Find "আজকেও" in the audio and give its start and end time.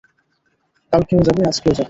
1.43-1.71